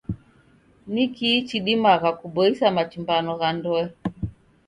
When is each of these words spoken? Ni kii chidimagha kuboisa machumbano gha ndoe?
Ni 0.93 1.03
kii 1.15 1.39
chidimagha 1.47 2.09
kuboisa 2.19 2.65
machumbano 2.77 3.31
gha 3.39 3.49
ndoe? 3.57 3.85